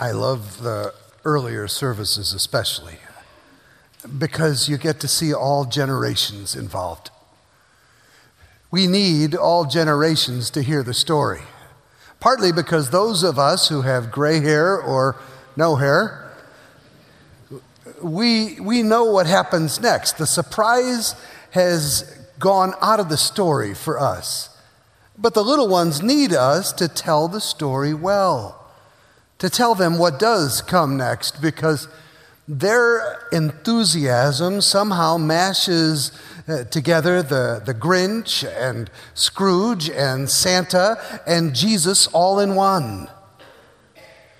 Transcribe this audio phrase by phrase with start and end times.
[0.00, 0.92] I love the
[1.24, 2.98] earlier services, especially,
[4.18, 7.10] because you get to see all generations involved.
[8.72, 11.42] We need all generations to hear the story,
[12.18, 15.16] partly because those of us who have gray hair or
[15.56, 16.32] no hair,
[18.02, 20.18] we, we know what happens next.
[20.18, 21.14] The surprise
[21.52, 22.02] has
[22.40, 24.50] gone out of the story for us.
[25.16, 28.63] But the little ones need us to tell the story well
[29.44, 31.86] to tell them what does come next because
[32.48, 36.12] their enthusiasm somehow mashes
[36.48, 40.96] uh, together the, the Grinch and Scrooge and Santa
[41.26, 43.10] and Jesus all in one.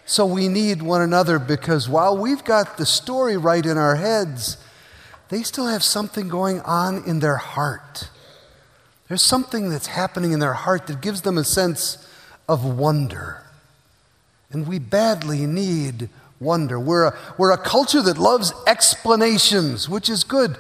[0.06, 4.56] So we need one another because while we've got the story right in our heads,
[5.28, 8.08] they still have something going on in their heart.
[9.08, 12.08] There's something that's happening in their heart that gives them a sense
[12.48, 13.43] of wonder.
[14.54, 16.08] And we badly need
[16.40, 16.78] wonder.
[16.78, 20.56] We're a, we're a culture that loves explanations, which is good,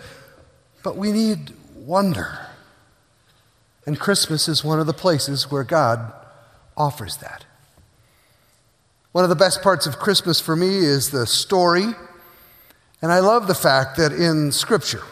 [0.82, 2.38] but we need wonder.
[3.86, 6.12] And Christmas is one of the places where God
[6.76, 7.44] offers that.
[9.12, 11.86] One of the best parts of Christmas for me is the story.
[13.00, 15.02] And I love the fact that in Scripture,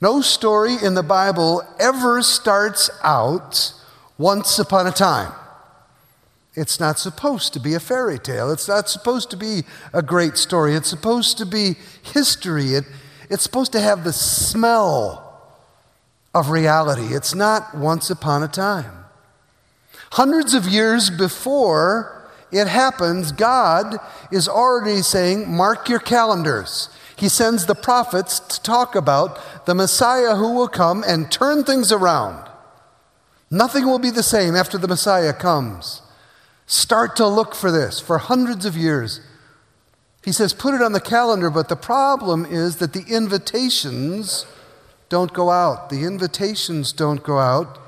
[0.00, 3.72] no story in the Bible ever starts out
[4.18, 5.32] once upon a time.
[6.54, 8.50] It's not supposed to be a fairy tale.
[8.50, 10.74] It's not supposed to be a great story.
[10.74, 12.74] It's supposed to be history.
[12.74, 12.84] It,
[13.30, 15.50] it's supposed to have the smell
[16.34, 17.14] of reality.
[17.14, 18.92] It's not once upon a time.
[20.12, 23.96] Hundreds of years before it happens, God
[24.30, 26.90] is already saying, Mark your calendars.
[27.16, 31.90] He sends the prophets to talk about the Messiah who will come and turn things
[31.90, 32.46] around.
[33.50, 36.02] Nothing will be the same after the Messiah comes.
[36.66, 39.20] Start to look for this for hundreds of years.
[40.24, 44.46] He says, put it on the calendar, but the problem is that the invitations
[45.08, 45.90] don't go out.
[45.90, 47.78] The invitations don't go out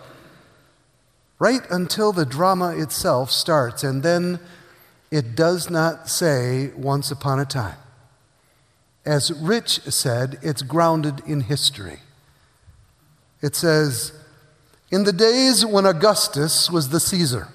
[1.38, 4.40] right until the drama itself starts, and then
[5.10, 7.76] it does not say once upon a time.
[9.04, 12.00] As Rich said, it's grounded in history.
[13.42, 14.12] It says,
[14.90, 17.48] In the days when Augustus was the Caesar,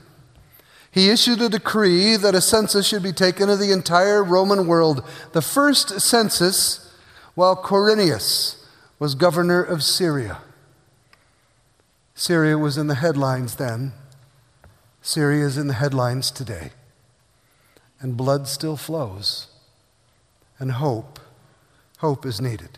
[0.91, 5.03] he issued a decree that a census should be taken of the entire Roman world.
[5.33, 6.94] The first census,
[7.35, 8.66] while Quirinius
[8.97, 10.39] was governor of Syria.
[12.16, 13.94] Syria was in the headlines then.
[15.01, 16.72] Syria is in the headlines today.
[18.01, 19.47] And blood still flows.
[20.57, 21.19] And hope,
[21.99, 22.78] hope is needed.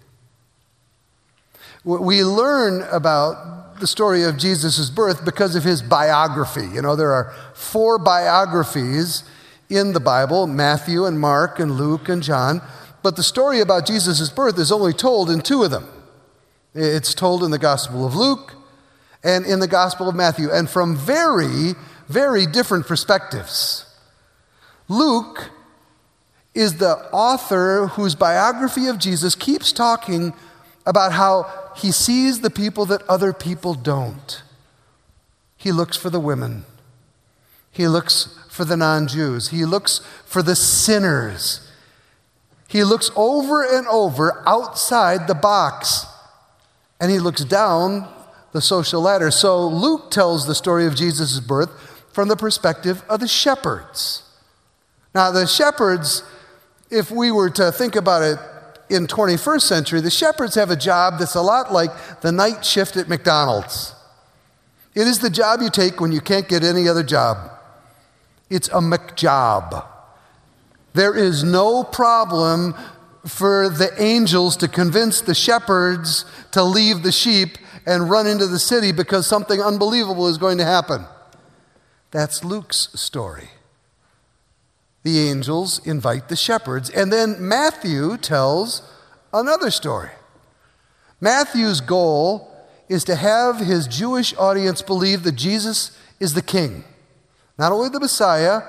[1.84, 6.68] What We learn about the story of Jesus' birth because of his biography.
[6.74, 9.24] You know, there are four biographies
[9.70, 12.62] in the Bible Matthew and Mark and Luke and John,
[13.04, 15.90] but the story about Jesus' birth is only told in two of them.
[16.74, 18.54] It's told in the Gospel of Luke
[19.24, 21.74] and in the Gospel of Matthew, and from very,
[22.08, 23.86] very different perspectives.
[24.88, 25.52] Luke
[26.54, 30.34] is the author whose biography of Jesus keeps talking
[30.86, 34.44] about how he sees the people that other people don't.
[35.58, 36.66] He looks for the women.
[37.72, 39.50] He looks for the non Jews.
[39.50, 41.72] He looks for the sinners.
[42.68, 46.06] He looks over and over outside the box
[47.02, 48.08] and he looks down
[48.54, 49.32] the social ladder.
[49.32, 51.72] So Luke tells the story of Jesus' birth
[52.14, 54.24] from the perspective of the shepherds.
[55.14, 56.24] Now, the shepherds,
[56.90, 58.40] if we were to think about it
[58.92, 61.92] in 21st century, the shepherds have a job that's a lot like
[62.22, 63.96] the night shift at McDonald's.
[64.94, 67.52] It is the job you take when you can't get any other job.
[68.50, 69.86] It's a McJob.
[70.94, 72.76] There is no problem
[73.26, 78.60] for the angels to convince the shepherds to leave the sheep and run into the
[78.60, 81.06] city because something unbelievable is going to happen.
[82.12, 83.50] That's Luke's story
[85.04, 86.90] the angels invite the shepherds.
[86.90, 88.82] And then Matthew tells
[89.34, 90.10] another story.
[91.20, 92.52] Matthew's goal
[92.90, 96.84] is to have his Jewish audience believe that Jesus is the king,
[97.58, 98.64] not only the Messiah,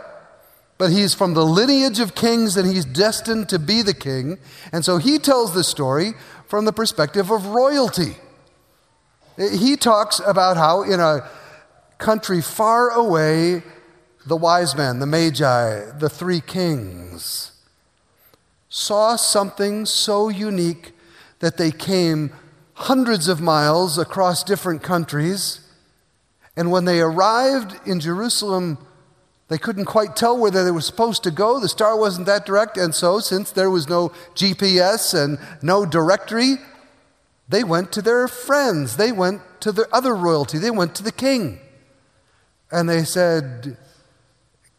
[0.79, 4.39] but he's from the lineage of kings and he's destined to be the king.
[4.73, 6.15] And so he tells the story
[6.47, 8.17] from the perspective of royalty.
[9.37, 11.29] He talks about how in a
[11.99, 13.63] country far away,
[14.27, 17.53] the wise men, the magi, the three kings,
[18.69, 20.93] saw something so unique
[21.41, 22.33] that they came
[22.75, 25.61] hundreds of miles across different countries.
[26.57, 28.79] And when they arrived in Jerusalem
[29.53, 31.61] They couldn't quite tell where they were supposed to go.
[31.61, 32.79] The star wasn't that direct.
[32.79, 36.57] And so, since there was no GPS and no directory,
[37.51, 38.97] they went to their friends.
[38.97, 40.57] They went to the other royalty.
[40.57, 41.59] They went to the king.
[42.71, 43.77] And they said,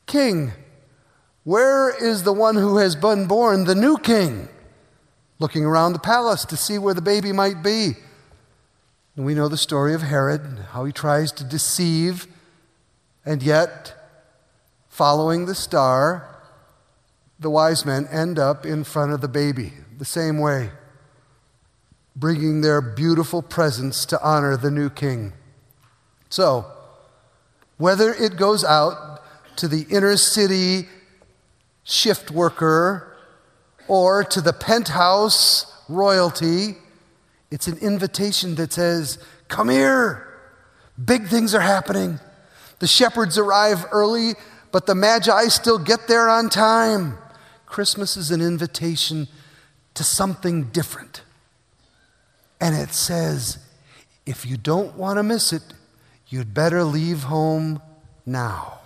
[0.06, 0.52] King,
[1.44, 4.48] where is the one who has been born, the new king?
[5.40, 7.94] Looking around the palace to see where the baby might be.
[9.16, 12.28] And we know the story of Herod, how he tries to deceive,
[13.26, 13.94] and yet
[14.88, 16.30] following the star,
[17.40, 20.72] the wise men end up in front of the baby the same way,
[22.16, 25.34] bringing their beautiful presents to honor the new king.
[26.30, 26.66] So,
[27.78, 29.13] whether it goes out
[29.58, 30.88] to the inner city
[31.84, 33.16] shift worker
[33.88, 36.78] or to the penthouse royalty,
[37.52, 39.18] it's an invitation that says,
[39.48, 40.28] Come here,
[41.04, 42.20] big things are happening.
[42.80, 44.34] The shepherds arrive early
[44.74, 47.20] but the Magi still get there on time.
[47.68, 49.28] Christmas is an invitation
[49.94, 51.22] to something different.
[52.60, 53.60] And it says,
[54.26, 55.62] if you don't want to miss it,
[56.28, 57.84] you'd better leave home
[58.26, 58.80] now.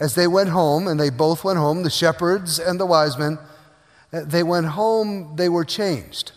[0.00, 3.38] As they went home, and they both went home, the shepherds and the wise men,
[4.12, 6.32] uh, they went home, they were changed.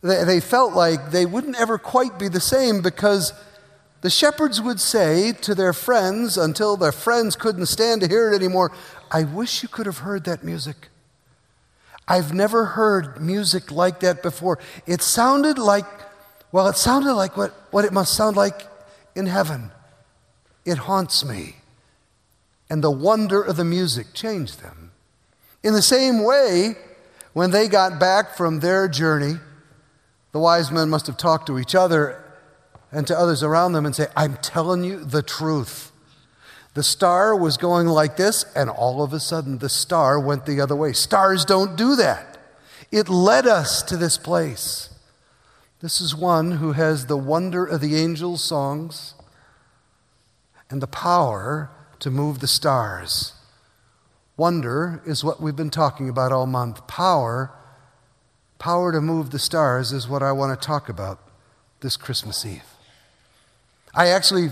[0.00, 3.32] They, they felt like they wouldn't ever quite be the same because
[4.00, 8.36] the shepherds would say to their friends until their friends couldn't stand to hear it
[8.36, 8.70] anymore,
[9.10, 10.88] I wish you could have heard that music.
[12.06, 14.58] I've never heard music like that before.
[14.86, 15.84] It sounded like,
[16.52, 18.62] well, it sounded like what, what it must sound like
[19.16, 19.72] in heaven.
[20.64, 21.57] It haunts me.
[22.70, 24.92] And the wonder of the music changed them.
[25.62, 26.76] In the same way,
[27.32, 29.34] when they got back from their journey,
[30.32, 32.22] the wise men must have talked to each other
[32.92, 35.92] and to others around them and say, I'm telling you the truth.
[36.74, 40.60] The star was going like this, and all of a sudden the star went the
[40.60, 40.92] other way.
[40.92, 42.38] Stars don't do that.
[42.90, 44.90] It led us to this place.
[45.80, 49.14] This is one who has the wonder of the angels' songs
[50.70, 51.70] and the power
[52.00, 53.34] to move the stars.
[54.36, 56.86] Wonder is what we've been talking about all month.
[56.86, 57.50] Power,
[58.58, 61.18] power to move the stars is what I want to talk about
[61.80, 62.62] this Christmas Eve.
[63.94, 64.50] I actually,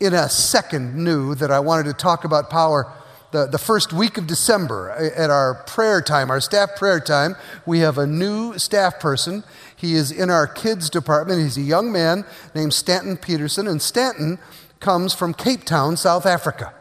[0.00, 2.92] in a second, knew that I wanted to talk about power.
[3.30, 7.80] The, the first week of December, at our prayer time, our staff prayer time, we
[7.80, 9.44] have a new staff person.
[9.76, 11.42] He is in our kids department.
[11.42, 14.38] He's a young man named Stanton Peterson, and Stanton
[14.80, 16.72] comes from Cape Town, South Africa.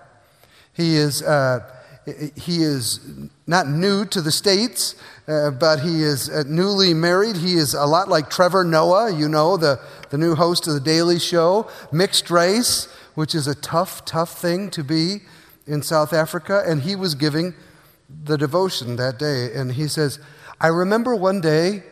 [0.73, 1.59] He is, uh,
[2.35, 2.99] he is
[3.47, 4.95] not new to the States,
[5.27, 7.37] uh, but he is uh, newly married.
[7.37, 9.79] He is a lot like Trevor Noah, you know, the,
[10.09, 11.69] the new host of The Daily Show.
[11.91, 12.85] Mixed race,
[13.15, 15.21] which is a tough, tough thing to be
[15.65, 16.63] in South Africa.
[16.65, 17.53] And he was giving
[18.23, 19.53] the devotion that day.
[19.53, 20.19] And he says,
[20.61, 21.83] I remember one day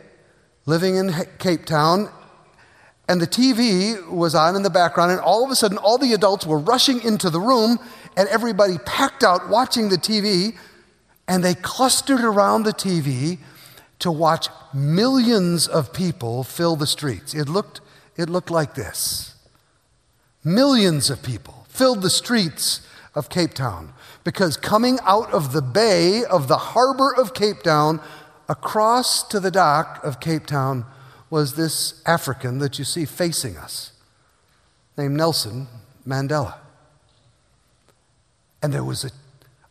[0.66, 2.10] living in Cape Town,
[3.08, 6.14] and the TV was on in the background, and all of a sudden, all the
[6.14, 7.80] adults were rushing into the room,
[8.18, 10.56] and everybody packed out watching the TV
[11.28, 13.40] and they clustered around the TV
[14.00, 17.34] to watch millions of people fill the streets.
[17.34, 17.82] It looked,
[18.16, 19.32] it looked like this
[20.44, 23.92] millions of people filled the streets of Cape Town
[24.24, 28.00] because coming out of the bay of the harbor of Cape Town
[28.48, 30.86] across to the dock of Cape Town
[31.30, 33.94] was this African that you see facing us
[34.98, 35.68] named Nelson
[36.08, 36.56] Mandela.
[38.62, 39.12] And there was a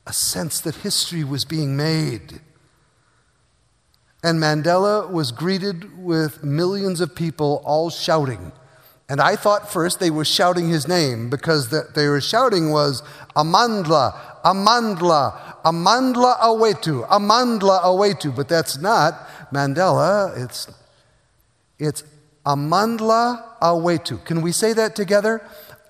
[0.06, 2.40] a sense that history was being made.
[4.22, 8.52] And Mandela was greeted with millions of people all shouting.
[9.08, 13.02] And I thought first they were shouting his name because the, they were shouting was
[13.36, 18.34] Amandla, Amandla, Amandla Awetu, Amandla Awetu.
[18.34, 20.68] But that's not Mandela, it's,
[21.78, 22.04] it's
[22.46, 24.24] Amandla Awetu.
[24.24, 25.40] Can we say that together?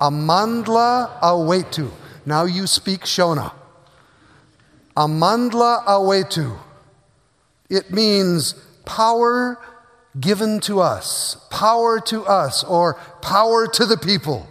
[0.01, 1.91] Amandla Awetu.
[2.27, 3.53] Now you speak Shona.
[4.97, 6.57] Amandla awetu.
[7.69, 9.59] It means power
[10.21, 14.49] given to us, power to us, or power to the people.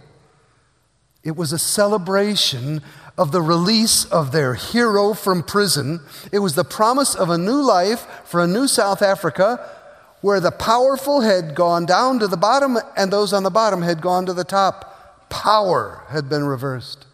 [1.22, 2.82] It was a celebration
[3.16, 6.00] of the release of their hero from prison.
[6.32, 9.66] It was the promise of a new life for a new South Africa
[10.24, 14.00] where the powerful had gone down to the bottom and those on the bottom had
[14.00, 15.28] gone to the top.
[15.28, 17.04] Power had been reversed.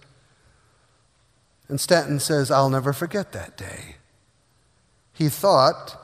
[1.68, 3.96] And Stanton says, I'll never forget that day.
[5.12, 5.96] He thought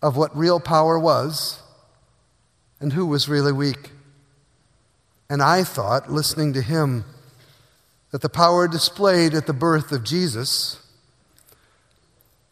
[0.00, 1.60] of what real power was
[2.80, 3.90] and who was really weak.
[5.28, 7.04] And I thought, listening to him,
[8.12, 10.80] that the power displayed at the birth of Jesus,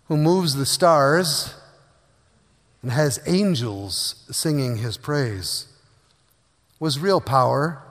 [0.09, 1.55] who moves the stars
[2.87, 5.67] and has angels singing his praise,
[6.79, 7.83] was real power,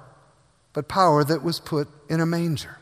[0.71, 2.77] but power that was put in a manger.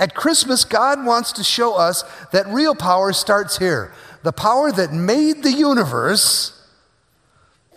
[0.00, 3.92] At Christmas, God wants to show us that real power starts here.
[4.24, 6.60] The power that made the universe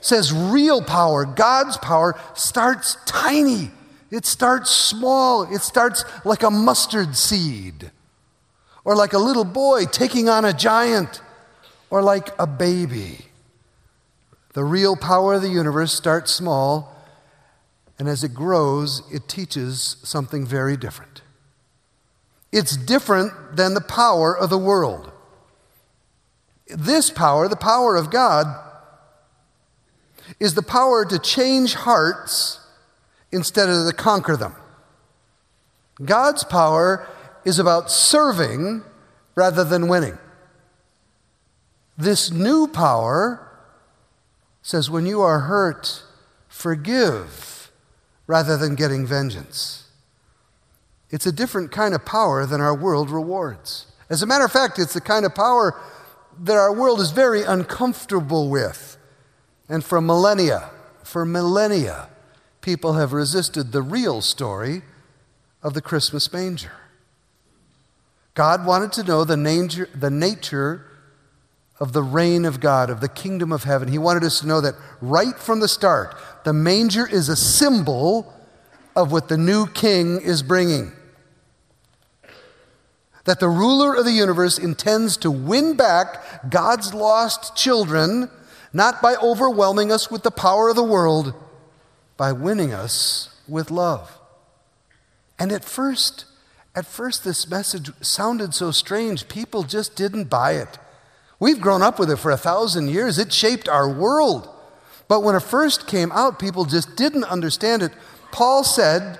[0.02, 3.70] says real power, God's power, starts tiny.
[4.10, 5.44] It starts small.
[5.44, 7.92] It starts like a mustard seed,
[8.84, 11.22] or like a little boy taking on a giant,
[11.90, 13.26] or like a baby.
[14.54, 16.96] The real power of the universe starts small,
[17.98, 21.22] and as it grows, it teaches something very different.
[22.52, 25.12] It's different than the power of the world.
[26.68, 28.48] This power, the power of God,
[30.40, 32.60] is the power to change hearts
[33.32, 34.56] instead of to conquer them.
[36.04, 37.08] God's power
[37.46, 38.84] is about serving
[39.36, 40.18] rather than winning.
[42.00, 43.46] This new power
[44.62, 46.02] says when you are hurt,
[46.48, 47.72] forgive
[48.26, 49.90] rather than getting vengeance.
[51.10, 53.88] It's a different kind of power than our world rewards.
[54.10, 55.78] As a matter of fact, it's the kind of power
[56.40, 58.96] that our world is very uncomfortable with.
[59.68, 60.70] And for millennia,
[61.04, 62.08] for millennia,
[62.62, 64.84] people have resisted the real story
[65.62, 66.72] of the Christmas manger.
[68.36, 70.89] God wanted to know the nature, the nature
[71.80, 73.88] of the reign of God, of the kingdom of heaven.
[73.88, 78.34] He wanted us to know that right from the start, the manger is a symbol
[78.96, 80.92] of what the new king is bringing
[83.30, 88.28] that the ruler of the universe intends to win back God's lost children,
[88.74, 91.36] not by overwhelming us with the power of the world,
[92.18, 94.18] by winning us with love.
[95.38, 96.26] And at first,
[96.76, 100.80] at first, this message sounded so strange, people just didn't buy it.
[101.40, 104.50] We've grown up with it for a thousand years, it shaped our world.
[105.08, 107.92] But when it first came out, people just didn't understand it.
[108.32, 109.20] Paul said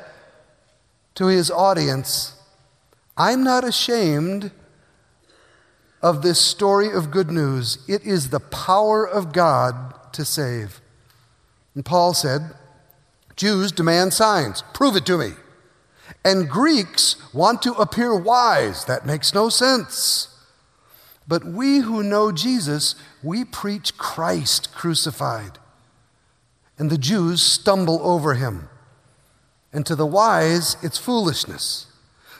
[1.16, 2.34] to his audience,
[3.18, 4.52] I'm not ashamed
[6.02, 7.80] of this story of good news.
[7.88, 10.80] It is the power of God to save.
[11.76, 12.54] And Paul said,
[13.36, 14.64] Jews demand signs.
[14.74, 15.32] Prove it to me.
[16.24, 18.86] And Greeks want to appear wise.
[18.86, 20.39] That makes no sense.
[21.30, 25.60] But we who know Jesus, we preach Christ crucified.
[26.80, 28.68] And the Jews stumble over him.
[29.72, 31.86] And to the wise, it's foolishness.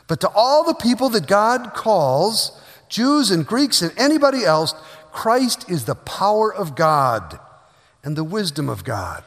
[0.08, 4.74] But to all the people that God calls, Jews and Greeks and anybody else,
[5.12, 7.40] Christ is the power of God
[8.04, 9.24] and the wisdom of God.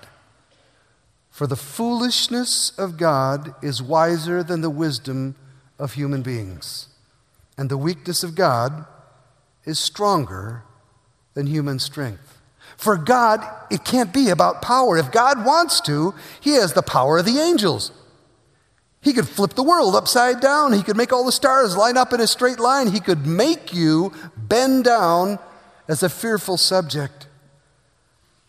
[1.30, 5.36] For the foolishness of God is wiser than the wisdom
[5.78, 6.88] of human beings,
[7.56, 8.86] and the weakness of God
[9.64, 10.64] is stronger
[11.34, 12.40] than human strength.
[12.76, 14.96] For God, it can't be about power.
[14.96, 17.92] If God wants to, He has the power of the angels.
[19.00, 20.72] He could flip the world upside down.
[20.72, 22.88] He could make all the stars line up in a straight line.
[22.88, 25.38] He could make you bend down
[25.88, 27.26] as a fearful subject.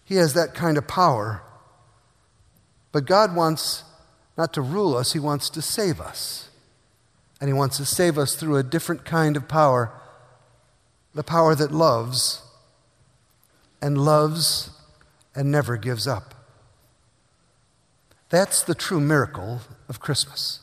[0.03, 1.41] He has that kind of power.
[2.91, 3.83] But God wants
[4.37, 6.49] not to rule us, He wants to save us.
[7.41, 9.91] And He wants to save us through a different kind of power
[11.13, 12.41] the power that loves
[13.81, 14.71] and loves
[15.35, 16.33] and never gives up.
[18.29, 20.61] That's the true miracle of Christmas.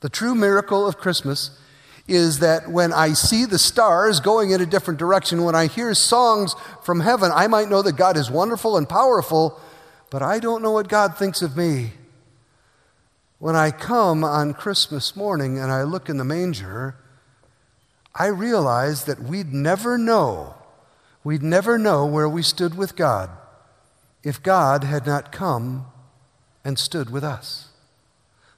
[0.00, 1.58] The true miracle of Christmas
[2.06, 5.94] is that when I see the stars going in a different direction, when I hear
[5.94, 9.58] songs from heaven, I might know that God is wonderful and powerful,
[10.10, 11.92] but I don't know what God thinks of me.
[13.38, 16.96] When I come on Christmas morning and I look in the manger,
[18.14, 20.54] I realized that we'd never know,
[21.24, 23.30] we'd never know where we stood with God
[24.22, 25.86] if God had not come
[26.64, 27.68] and stood with us.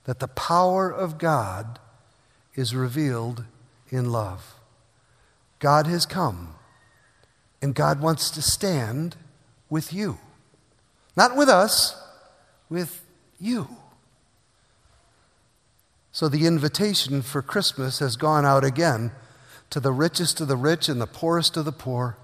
[0.05, 1.79] That the power of God
[2.55, 3.45] is revealed
[3.91, 4.55] in love.
[5.59, 6.55] God has come,
[7.63, 9.17] and God wants to stand
[9.71, 10.19] with you.
[11.17, 12.01] Not with us,
[12.69, 13.03] with
[13.41, 13.69] you.
[16.13, 19.13] So the invitation for Christmas has gone out again
[19.71, 22.17] to the richest of the rich and the poorest of the poor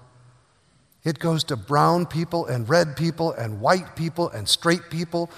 [1.03, 5.29] it goes to brown people and red people and white people and straight people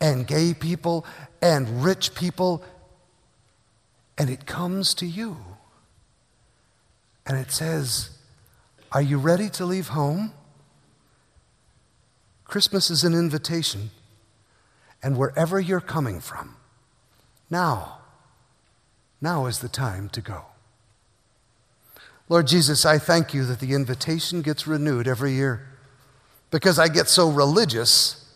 [0.00, 1.06] and gay people
[1.40, 2.62] and rich people.
[4.18, 5.38] And it comes to you.
[7.26, 8.10] And it says,
[8.92, 10.32] Are you ready to leave home?
[12.44, 13.90] Christmas is an invitation.
[15.02, 16.56] And wherever you're coming from,
[17.48, 17.98] now,
[19.20, 20.53] Now is the time to go.
[22.28, 25.66] Lord Jesus, I thank you that the invitation gets renewed every year
[26.50, 28.34] because I get so religious.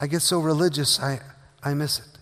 [0.00, 1.20] I get so religious, I,
[1.62, 2.18] I miss it.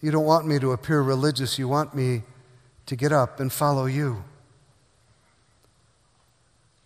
[0.00, 2.22] You don't want me to appear religious, you want me
[2.86, 4.22] to get up and follow you.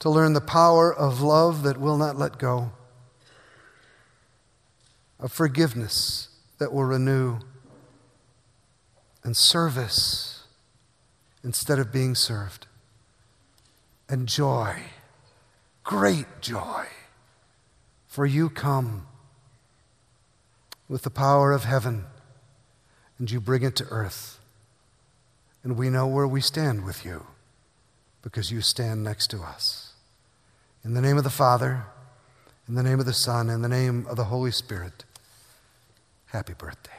[0.00, 2.72] To learn the power of love that will not let go,
[5.18, 6.28] of forgiveness
[6.58, 7.38] that will renew,
[9.24, 10.27] and service
[11.44, 12.66] instead of being served,
[14.08, 14.76] and joy,
[15.84, 16.86] great joy.
[18.06, 19.06] For you come
[20.88, 22.06] with the power of heaven
[23.18, 24.38] and you bring it to earth.
[25.62, 27.26] And we know where we stand with you
[28.22, 29.92] because you stand next to us.
[30.84, 31.84] In the name of the Father,
[32.68, 35.04] in the name of the Son, in the name of the Holy Spirit,
[36.26, 36.90] happy birthday.